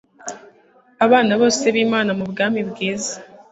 [1.05, 3.15] Abana bose bimana mubwami bwiza